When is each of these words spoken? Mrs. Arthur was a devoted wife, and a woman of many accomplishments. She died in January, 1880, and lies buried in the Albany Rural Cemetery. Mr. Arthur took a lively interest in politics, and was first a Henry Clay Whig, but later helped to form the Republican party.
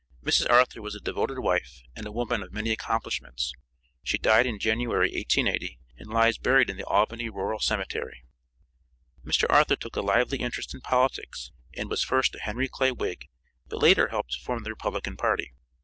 Mrs. 0.25 0.49
Arthur 0.49 0.81
was 0.81 0.95
a 0.95 0.99
devoted 0.99 1.37
wife, 1.37 1.83
and 1.95 2.07
a 2.07 2.11
woman 2.11 2.41
of 2.41 2.51
many 2.51 2.71
accomplishments. 2.71 3.53
She 4.03 4.17
died 4.17 4.47
in 4.47 4.57
January, 4.57 5.11
1880, 5.13 5.77
and 5.99 6.09
lies 6.09 6.39
buried 6.39 6.71
in 6.71 6.77
the 6.77 6.85
Albany 6.87 7.29
Rural 7.29 7.59
Cemetery. 7.59 8.23
Mr. 9.23 9.45
Arthur 9.47 9.75
took 9.75 9.95
a 9.95 10.01
lively 10.01 10.39
interest 10.39 10.73
in 10.73 10.81
politics, 10.81 11.51
and 11.77 11.87
was 11.87 12.03
first 12.03 12.33
a 12.33 12.39
Henry 12.39 12.67
Clay 12.67 12.91
Whig, 12.91 13.27
but 13.67 13.77
later 13.79 14.07
helped 14.07 14.31
to 14.31 14.39
form 14.43 14.63
the 14.63 14.71
Republican 14.71 15.17
party. 15.17 15.53